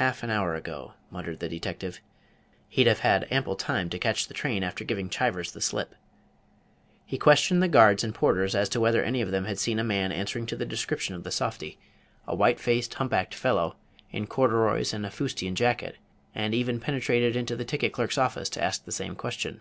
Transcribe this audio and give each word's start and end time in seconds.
"Half 0.00 0.22
an 0.22 0.30
hour 0.30 0.54
ago," 0.54 0.94
muttered 1.10 1.38
the 1.40 1.48
detective. 1.50 2.00
"He'd 2.70 2.86
have 2.86 3.00
had 3.00 3.30
ample 3.30 3.56
time 3.56 3.90
to 3.90 3.98
catch 3.98 4.26
the 4.26 4.32
train 4.32 4.62
after 4.64 4.84
giving 4.84 5.10
Chivers 5.10 5.52
the 5.52 5.60
slip." 5.60 5.94
He 7.04 7.18
questioned 7.18 7.62
the 7.62 7.68
guards 7.68 8.02
and 8.02 8.14
porters 8.14 8.54
as 8.54 8.70
to 8.70 8.80
whether 8.80 9.04
any 9.04 9.20
of 9.20 9.32
them 9.32 9.44
had 9.44 9.58
seen 9.58 9.78
a 9.78 9.84
man 9.84 10.12
answering 10.12 10.46
to 10.46 10.56
the 10.56 10.64
description 10.64 11.14
of 11.14 11.24
the 11.24 11.30
softy; 11.30 11.78
a 12.26 12.34
whitefaced, 12.34 12.94
humpbacked 12.94 13.34
fellow, 13.34 13.76
in 14.10 14.26
corduroys 14.26 14.94
and 14.94 15.04
a 15.04 15.10
fustian 15.10 15.54
jacket; 15.54 15.96
and 16.34 16.54
even 16.54 16.80
penetrated 16.80 17.36
into 17.36 17.54
the 17.54 17.66
ticket 17.66 17.92
clerk's 17.92 18.16
office 18.16 18.48
to 18.48 18.64
ask 18.64 18.86
the 18.86 18.92
same 18.92 19.14
question. 19.14 19.60